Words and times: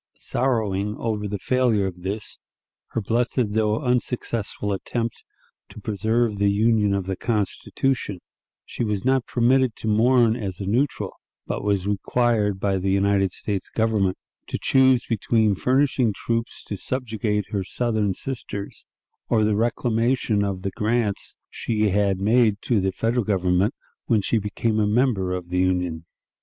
Sorrowing 0.17 0.95
over 0.97 1.27
the 1.27 1.37
failure 1.37 1.85
of 1.85 2.01
this, 2.01 2.39
her 2.87 3.01
blessed 3.01 3.53
though 3.53 3.79
unsuccessful 3.83 4.73
attempt 4.73 5.23
to 5.69 5.79
preserve 5.79 6.39
the 6.39 6.49
Union 6.49 6.95
of 6.95 7.05
the 7.05 7.15
Constitution, 7.15 8.19
she 8.65 8.83
was 8.83 9.05
not 9.05 9.27
permitted 9.27 9.75
to 9.75 9.87
mourn 9.87 10.35
as 10.35 10.59
a 10.59 10.65
neutral, 10.65 11.11
but 11.45 11.63
was 11.63 11.85
required 11.85 12.59
by 12.59 12.77
the 12.79 12.89
United 12.89 13.31
States 13.31 13.69
Government 13.69 14.17
to 14.47 14.57
choose 14.59 15.03
between 15.07 15.53
furnishing 15.53 16.13
troops 16.13 16.63
to 16.63 16.77
subjugate 16.77 17.51
her 17.51 17.63
Southern 17.63 18.15
sisters 18.15 18.85
or 19.29 19.43
the 19.43 19.55
reclamation 19.55 20.43
of 20.43 20.63
the 20.63 20.71
grants 20.71 21.35
she 21.51 21.89
had 21.89 22.19
made 22.19 22.59
to 22.63 22.79
the 22.81 22.91
Federal 22.91 23.23
Government 23.23 23.75
when 24.07 24.23
she 24.23 24.39
became 24.39 24.79
a 24.79 24.87
member 24.87 25.31
of 25.31 25.49
the 25.49 25.59
Union. 25.59 26.05